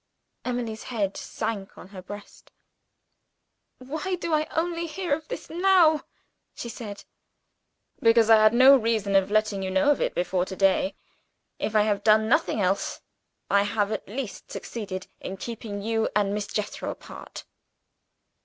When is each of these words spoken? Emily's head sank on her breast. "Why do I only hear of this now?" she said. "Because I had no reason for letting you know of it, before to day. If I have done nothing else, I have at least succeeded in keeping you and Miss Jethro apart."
Emily's 0.43 0.81
head 0.85 1.15
sank 1.15 1.77
on 1.77 1.89
her 1.89 2.01
breast. 2.01 2.51
"Why 3.77 4.15
do 4.15 4.33
I 4.33 4.45
only 4.49 4.87
hear 4.87 5.13
of 5.13 5.27
this 5.27 5.47
now?" 5.47 6.05
she 6.55 6.69
said. 6.69 7.03
"Because 8.01 8.27
I 8.27 8.37
had 8.41 8.51
no 8.51 8.75
reason 8.75 9.13
for 9.13 9.31
letting 9.31 9.61
you 9.61 9.69
know 9.69 9.91
of 9.91 10.01
it, 10.01 10.15
before 10.15 10.43
to 10.45 10.55
day. 10.55 10.95
If 11.59 11.75
I 11.75 11.83
have 11.83 12.03
done 12.03 12.27
nothing 12.27 12.59
else, 12.59 13.01
I 13.47 13.61
have 13.61 13.91
at 13.91 14.07
least 14.09 14.49
succeeded 14.49 15.05
in 15.19 15.37
keeping 15.37 15.83
you 15.83 16.09
and 16.15 16.33
Miss 16.33 16.47
Jethro 16.47 16.89
apart." 16.89 17.45